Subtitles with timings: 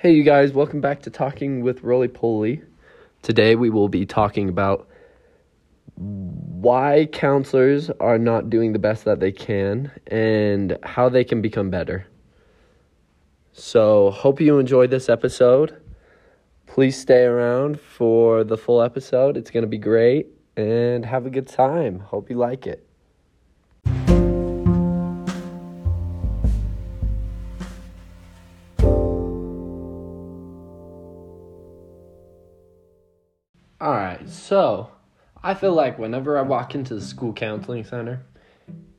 [0.00, 2.62] Hey, you guys, welcome back to Talking with Roly Poly.
[3.22, 4.88] Today we will be talking about
[5.96, 11.68] why counselors are not doing the best that they can and how they can become
[11.68, 12.06] better.
[13.50, 15.76] So, hope you enjoyed this episode.
[16.66, 19.36] Please stay around for the full episode.
[19.36, 21.98] It's going to be great and have a good time.
[21.98, 22.87] Hope you like it.
[33.80, 34.90] All right, so
[35.40, 38.26] I feel like whenever I walk into the school counseling center,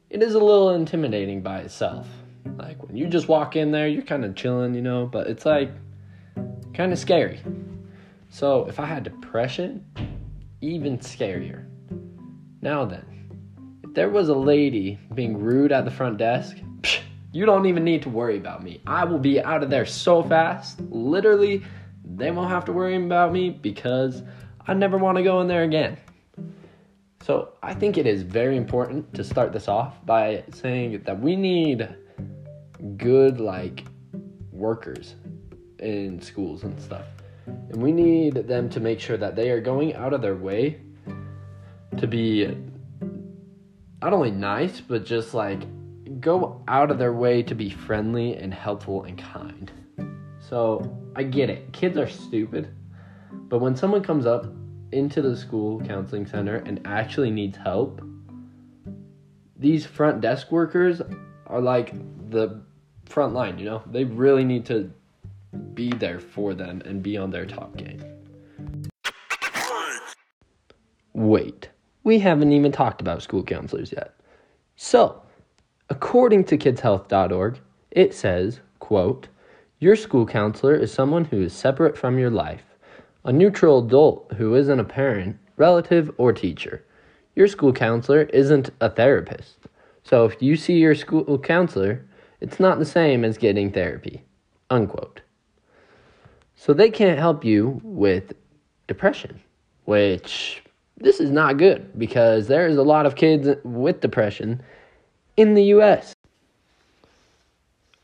[0.10, 2.08] it is a little intimidating by itself.
[2.56, 5.46] Like when you just walk in there, you're kind of chilling, you know, but it's
[5.46, 5.70] like
[6.74, 7.42] kind of scary.
[8.30, 9.84] So if I had depression,
[10.62, 11.66] even scarier.
[12.62, 13.04] Now then,
[13.84, 17.02] if there was a lady being rude at the front desk, psh,
[17.34, 18.80] you don't even need to worry about me.
[18.88, 20.80] I will be out of there so fast.
[20.90, 21.64] Literally,
[22.06, 24.24] they won't have to worry about me because
[24.70, 25.98] I never want to go in there again.
[27.24, 31.36] So I think it is very important to start this off by saying that we
[31.36, 31.90] need
[32.96, 33.86] good like
[34.52, 35.16] workers
[35.80, 37.08] in schools and stuff.
[37.48, 40.80] And we need them to make sure that they are going out of their way
[41.98, 42.56] to be
[44.04, 45.62] not only nice, but just like
[46.22, 49.72] go out of their way to be friendly and helpful and kind.
[50.48, 51.74] So I get it.
[51.74, 52.76] Kids are stupid.
[53.50, 54.46] But when someone comes up
[54.92, 58.02] into the school counseling center and actually needs help,
[59.58, 61.02] these front desk workers
[61.48, 61.94] are like
[62.30, 62.62] the
[63.06, 63.82] front line, you know?
[63.88, 64.92] They really need to
[65.74, 68.04] be there for them and be on their top game.
[71.14, 71.70] Wait,
[72.04, 74.14] we haven't even talked about school counselors yet.
[74.76, 75.24] So,
[75.90, 77.60] according to kidshealth.org,
[77.92, 79.28] it says, quote,
[79.80, 82.64] your school counselor is someone who is separate from your life,
[83.26, 86.84] a neutral adult who isn't a parent, relative, or teacher.
[87.36, 89.58] Your school counselor isn't a therapist.
[90.04, 92.06] So if you see your school counselor,
[92.42, 94.24] it's not the same as getting therapy.
[94.70, 95.22] Unquote.
[96.56, 98.34] So they can't help you with
[98.88, 99.40] depression,
[99.86, 100.64] which
[100.98, 104.62] this is not good because there is a lot of kids with depression
[105.38, 106.14] in the US.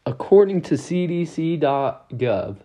[0.06, 2.58] According to cdc.gov,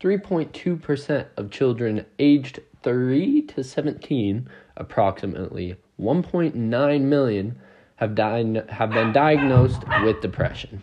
[0.00, 7.60] 3.2% of children aged 3 to 17, approximately 1.9 million,
[7.96, 10.82] have, di- have been diagnosed with depression.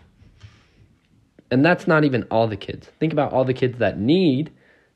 [1.50, 2.88] And that's not even all the kids.
[3.00, 4.52] Think about all the kids that need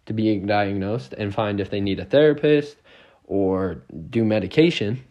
[0.05, 2.77] to be diagnosed and find if they need a therapist
[3.25, 5.03] or do medication.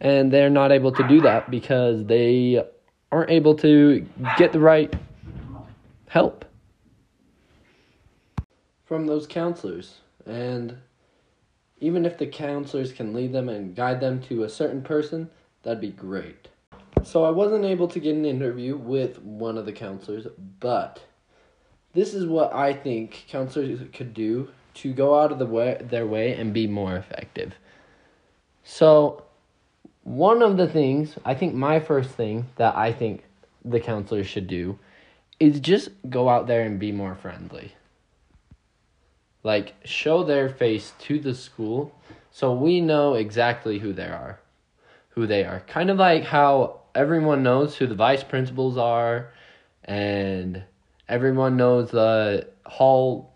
[0.00, 2.62] And they're not able to do that because they
[3.10, 4.06] aren't able to
[4.36, 4.92] get the right
[6.08, 6.44] help
[8.84, 10.00] from those counselors.
[10.26, 10.78] And
[11.80, 15.30] even if the counselors can lead them and guide them to a certain person,
[15.62, 16.48] that'd be great.
[17.02, 20.26] So I wasn't able to get an interview with one of the counselors,
[20.60, 21.02] but
[21.92, 26.06] this is what I think counselors could do to go out of the way, their
[26.06, 27.54] way and be more effective.
[28.64, 29.24] So
[30.02, 33.24] one of the things, I think my first thing that I think
[33.64, 34.78] the counselors should do
[35.38, 37.72] is just go out there and be more friendly.
[39.44, 41.94] Like, show their face to the school
[42.32, 44.40] so we know exactly who they are.
[45.10, 45.60] Who they are.
[45.68, 49.30] Kind of like how everyone knows who the vice principals are
[49.84, 50.64] and
[51.08, 53.34] everyone knows the hall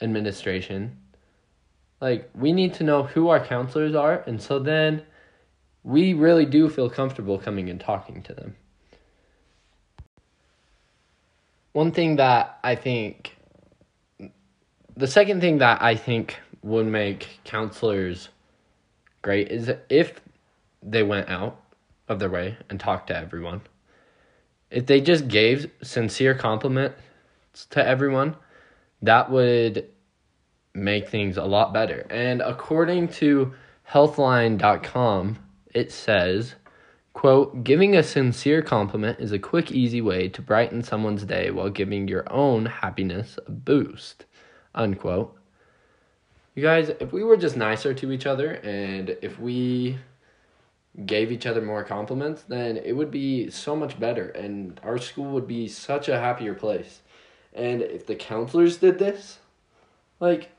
[0.00, 0.96] administration.
[2.00, 5.02] Like, we need to know who our counselors are, and so then
[5.84, 8.56] we really do feel comfortable coming and talking to them.
[11.72, 13.36] One thing that I think,
[14.96, 18.28] the second thing that I think would make counselors
[19.22, 20.20] great is if
[20.82, 21.60] they went out
[22.08, 23.62] of their way and talked to everyone.
[24.70, 26.96] If they just gave sincere compliments
[27.70, 28.36] to everyone,
[29.02, 29.88] that would
[30.74, 32.06] make things a lot better.
[32.10, 33.52] And according to
[33.88, 35.38] healthline.com,
[35.74, 36.54] it says
[37.12, 41.68] Quote, giving a sincere compliment is a quick, easy way to brighten someone's day while
[41.68, 44.26] giving your own happiness a boost.
[44.74, 45.36] Unquote.
[46.54, 49.98] You guys, if we were just nicer to each other and if we
[51.06, 55.30] gave each other more compliments, then it would be so much better and our school
[55.32, 57.00] would be such a happier place.
[57.52, 59.38] And if the counselors did this,
[60.18, 60.50] like,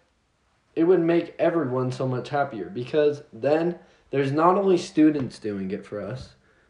[0.76, 3.78] it would make everyone so much happier because then
[4.10, 6.30] there's not only students doing it for us,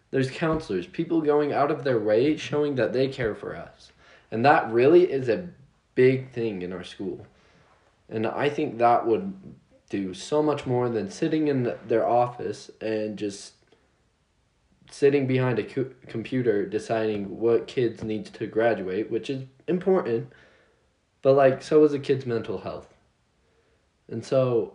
[0.10, 3.92] there's counselors, people going out of their way showing that they care for us.
[4.32, 5.48] And that really is a
[5.96, 7.26] big thing in our school.
[8.12, 9.34] And I think that would
[9.90, 13.54] do so much more than sitting in their office and just
[14.92, 20.32] sitting behind a co- computer deciding what kids need to graduate, which is important,
[21.22, 22.94] but like so is a kid's mental health.
[24.10, 24.74] And so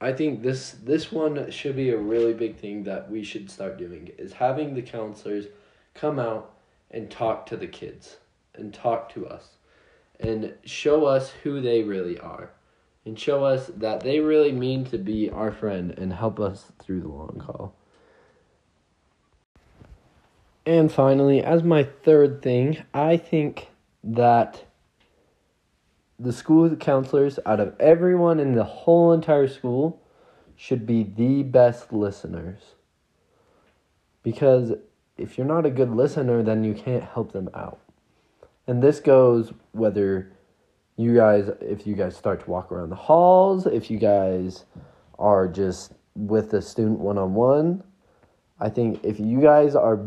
[0.00, 3.76] I think this this one should be a really big thing that we should start
[3.76, 5.46] doing is having the counselors
[5.94, 6.54] come out
[6.92, 8.18] and talk to the kids
[8.54, 9.56] and talk to us
[10.20, 12.50] and show us who they really are
[13.04, 17.00] and show us that they really mean to be our friend and help us through
[17.00, 17.74] the long haul.
[20.66, 23.68] And finally, as my third thing, I think
[24.04, 24.64] that
[26.18, 30.00] the school counselors, out of everyone in the whole entire school,
[30.54, 32.60] should be the best listeners.
[34.22, 34.74] Because
[35.16, 37.80] if you're not a good listener, then you can't help them out.
[38.66, 40.32] And this goes whether
[40.96, 44.64] you guys, if you guys start to walk around the halls, if you guys
[45.18, 47.82] are just with a student one on one.
[48.58, 50.00] I think if you guys are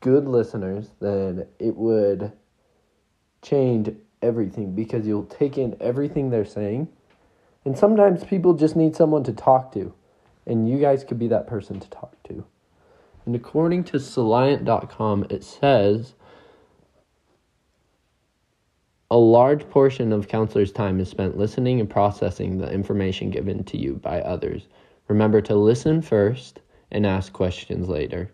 [0.00, 2.32] good listeners, then it would
[3.40, 3.90] change
[4.20, 6.88] everything because you'll take in everything they're saying.
[7.64, 9.94] And sometimes people just need someone to talk to,
[10.46, 12.44] and you guys could be that person to talk to.
[13.24, 16.14] And according to Soliant.com, it says
[19.12, 23.76] a large portion of counselors' time is spent listening and processing the information given to
[23.76, 24.68] you by others.
[25.06, 26.60] Remember to listen first
[26.90, 28.32] and ask questions later.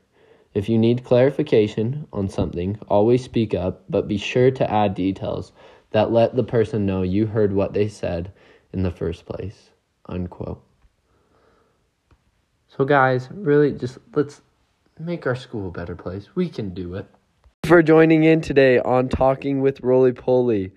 [0.55, 5.51] If you need clarification on something, always speak up, but be sure to add details
[5.91, 8.31] that let the person know you heard what they said
[8.73, 9.71] in the first place.
[10.07, 10.63] Unquote.
[12.69, 14.43] So, guys, really just let's
[14.97, 16.37] make our school a better place.
[16.37, 17.09] We can do it.
[17.65, 20.73] For joining in today on Talking with Roly Poly.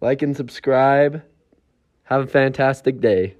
[0.00, 1.22] Like and subscribe.
[2.04, 3.36] Have a fantastic day.